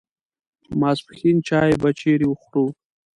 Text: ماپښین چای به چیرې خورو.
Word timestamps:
ماپښین 0.79 1.37
چای 1.47 1.71
به 1.81 1.89
چیرې 1.99 2.29
خورو. 2.41 2.65